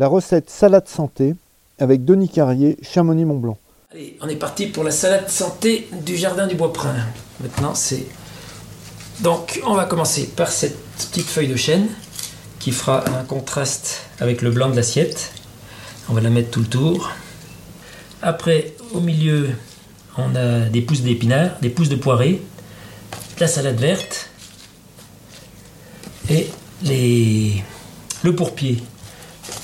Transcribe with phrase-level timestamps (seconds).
[0.00, 1.34] la recette salade santé
[1.78, 3.58] avec Denis Carrier, Chamonix-Mont-Blanc.
[3.92, 6.94] Allez, on est parti pour la salade santé du jardin du Bois-Prin.
[7.40, 8.06] Maintenant, c'est.
[9.20, 10.78] Donc, on va commencer par cette
[11.10, 11.86] petite feuille de chêne
[12.60, 15.32] qui fera un contraste avec le blanc de l'assiette.
[16.08, 17.10] On va la mettre tout le tour.
[18.22, 19.50] Après, au milieu,
[20.16, 22.40] on a des pousses d'épinards, des pousses de poirée,
[23.38, 24.30] la salade verte
[26.30, 26.48] et
[26.84, 27.62] les...
[28.22, 28.82] le pourpier.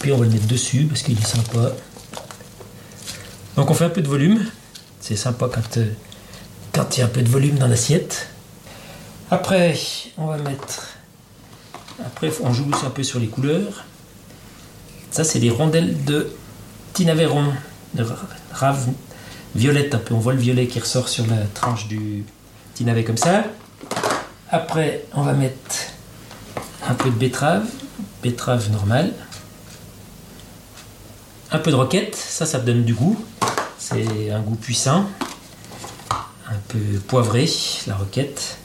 [0.01, 1.73] Puis on va le mettre dessus parce qu'il est sympa.
[3.57, 4.45] Donc on fait un peu de volume.
[5.01, 5.93] C'est sympa quand, euh,
[6.73, 8.29] quand il y a un peu de volume dans l'assiette.
[9.31, 9.77] Après,
[10.19, 10.97] on va mettre.
[12.05, 13.85] Après, on joue aussi un peu sur les couleurs.
[15.11, 16.31] Ça, c'est des rondelles de
[16.93, 17.53] tinaveron,
[17.95, 18.07] de
[18.53, 18.89] rave
[19.55, 20.15] violette un peu.
[20.15, 22.25] On voit le violet qui ressort sur la tranche du
[22.75, 23.45] tinavet comme ça.
[24.51, 25.77] Après, on va mettre
[26.87, 27.67] un peu de betterave,
[28.23, 29.13] betterave normale.
[31.53, 33.17] Un peu de roquette, ça, ça donne du goût.
[33.79, 35.07] C'est un goût puissant.
[36.49, 37.49] Un peu poivré,
[37.87, 38.59] la roquette.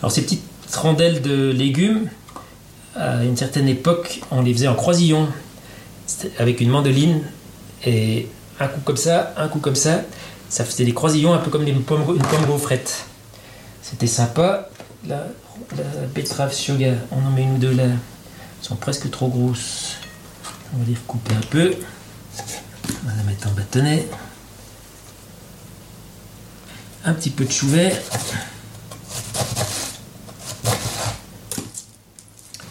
[0.00, 0.42] Alors, ces petites
[0.74, 2.08] rondelles de légumes,
[2.96, 5.28] à une certaine époque, on les faisait en croisillon,
[6.38, 7.22] avec une mandoline,
[7.84, 10.02] et un coup comme ça, un coup comme ça,
[10.48, 13.04] ça faisait des croisillons un peu comme une pomme, une pomme gaufrette.
[13.82, 14.68] C'était sympa.
[15.06, 15.26] La,
[15.76, 17.98] la betterave sugar, on en met une ou deux là, elles
[18.60, 19.96] sont presque trop grosses.
[20.72, 21.74] On va les recouper un peu.
[22.88, 24.08] On va la mettre en bâtonnet.
[27.04, 27.96] Un petit peu de chou vert.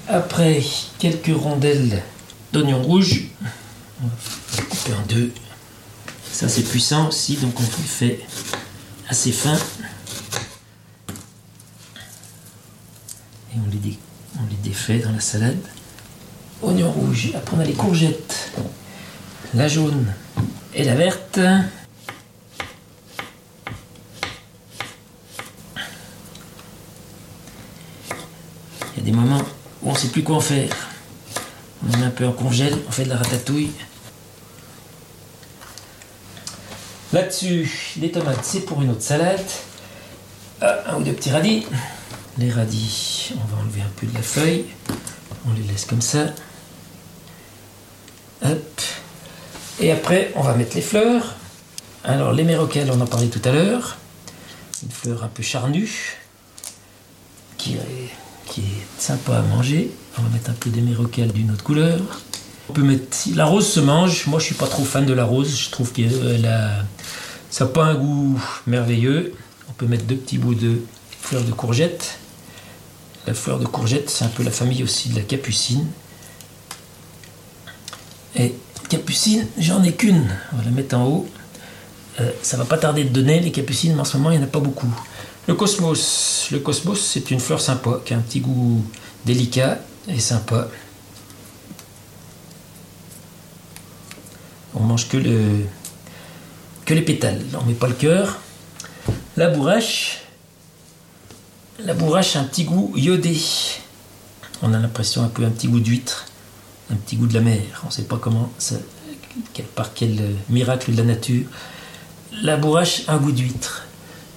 [0.08, 0.64] Après,
[0.98, 2.02] quelques rondelles
[2.54, 3.26] d'oignon rouge.
[4.02, 5.34] On va couper en deux.
[6.32, 8.22] Ça c'est puissant aussi, donc on le fait
[9.10, 9.58] assez fin.
[13.54, 14.00] Et on les,
[14.40, 15.60] on les défait dans la salade.
[16.62, 17.32] Oignon rouge.
[17.36, 18.52] Après on a les courgettes.
[19.54, 20.14] La jaune
[20.74, 21.40] et la verte.
[28.94, 29.42] Il y a des moments
[29.82, 30.70] où on ne sait plus quoi en faire.
[31.84, 33.72] On met un peu en congèle, on fait de la ratatouille.
[37.12, 39.40] Là-dessus, les tomates, c'est pour une autre salade.
[40.62, 41.66] Ah, un ou deux petits radis.
[42.38, 44.66] Les radis, on va enlever un peu de la feuille.
[45.48, 46.28] On les laisse comme ça.
[49.82, 51.36] Et après, on va mettre les fleurs.
[52.04, 53.98] Alors, les mérocales, on en parlait tout à l'heure.
[54.84, 56.18] Une fleur un peu charnue,
[57.58, 58.10] qui est,
[58.46, 59.92] qui est sympa à manger.
[60.18, 62.00] On va mettre un peu d'émérocale d'une autre couleur.
[62.70, 63.18] On peut mettre.
[63.36, 64.28] La rose se mange.
[64.28, 65.58] Moi, je suis pas trop fan de la rose.
[65.58, 66.84] Je trouve qu'elle a.
[67.50, 69.34] Ça n'a pas un goût merveilleux.
[69.70, 70.82] On peut mettre deux petits bouts de
[71.22, 72.20] fleurs de courgette.
[73.28, 75.86] La fleur de courgette, c'est un peu la famille aussi de la capucine.
[78.36, 78.54] Et
[78.90, 80.28] capucine, j'en ai qu'une.
[80.54, 81.28] On va la mettre en haut.
[82.20, 84.44] Euh, ça va pas tarder de donner les capucines, mais en ce moment, il n'y
[84.44, 84.94] en a pas beaucoup.
[85.48, 86.50] Le cosmos.
[86.52, 88.84] Le cosmos, c'est une fleur sympa, qui a un petit goût
[89.26, 90.68] délicat et sympa.
[94.76, 95.66] On mange que le
[96.86, 97.42] que les pétales.
[97.60, 98.40] On met pas le cœur.
[99.38, 100.22] La bourrache.
[101.80, 103.38] La bourrache un petit goût iodé.
[104.62, 106.26] On a l'impression un peu un petit goût d'huître,
[106.92, 107.62] un petit goût de la mer.
[107.84, 108.52] On ne sait pas comment
[109.76, 111.46] par quel miracle de la nature.
[112.42, 113.86] La bourrache un goût d'huître.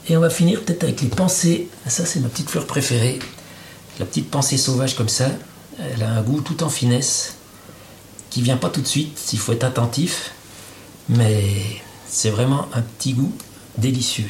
[0.09, 1.69] Et on va finir peut-être avec les pensées.
[1.87, 3.19] Ça, c'est ma petite fleur préférée.
[3.99, 5.29] La petite pensée sauvage comme ça.
[5.79, 7.37] Elle a un goût tout en finesse
[8.31, 9.31] qui vient pas tout de suite.
[9.33, 10.33] Il faut être attentif.
[11.09, 11.45] Mais
[12.09, 13.33] c'est vraiment un petit goût
[13.79, 14.29] délicieux.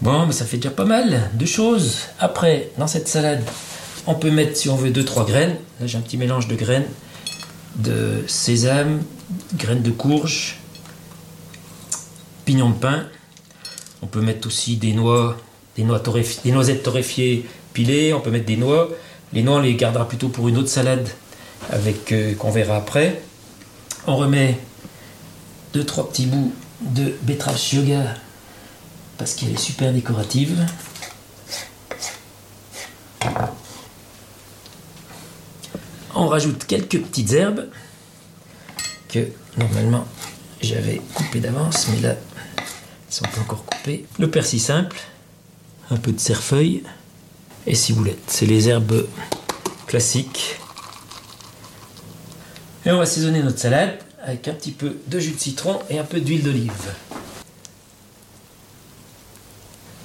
[0.00, 1.98] Bon, mais ça fait déjà pas mal de choses.
[2.18, 3.44] Après, dans cette salade,
[4.06, 5.56] on peut mettre, si on veut, 2-3 graines.
[5.80, 6.86] Là, j'ai un petit mélange de graines
[7.76, 9.02] de sésame,
[9.54, 10.58] graines de courge,
[12.44, 13.06] pignons de pain.
[14.02, 15.36] On peut mettre aussi des noix,
[15.76, 16.02] des, noix
[16.44, 18.12] noisettes torréfiées pilées.
[18.12, 18.88] On peut mettre des noix.
[19.32, 21.08] Les noix, on les gardera plutôt pour une autre salade
[21.70, 23.22] avec euh, qu'on verra après.
[24.06, 24.58] On remet
[25.74, 28.14] 2-3 petits bouts de betterave yoga
[29.16, 30.66] parce qu'elle est super décorative.
[36.22, 37.66] On rajoute quelques petites herbes
[39.08, 39.26] que
[39.58, 40.06] normalement
[40.60, 42.64] j'avais coupées d'avance, mais là elles
[43.08, 44.04] sont pas encore coupées.
[44.20, 44.96] Le persil simple,
[45.90, 46.84] un peu de cerfeuil
[47.66, 48.22] et ciboulette.
[48.28, 49.08] C'est les herbes
[49.88, 50.60] classiques.
[52.86, 55.98] Et on va assaisonner notre salade avec un petit peu de jus de citron et
[55.98, 56.94] un peu d'huile d'olive.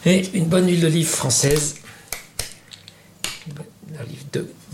[0.04, 1.76] Et une bonne huile d'olive française.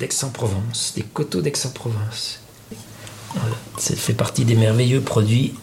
[0.03, 2.41] D'Aix-en-Provence, des coteaux d'Aix-en-Provence.
[3.35, 5.55] Voilà, ça fait partie des merveilleux produits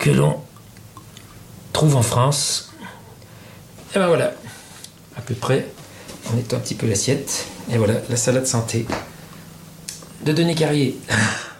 [0.00, 0.40] que l'on
[1.72, 2.72] trouve en France.
[3.94, 4.34] Et ben voilà,
[5.16, 5.68] à peu près,
[6.28, 7.46] on nettoie un petit peu l'assiette.
[7.70, 8.88] Et voilà, la salade santé
[10.24, 10.98] de Denis Carrier.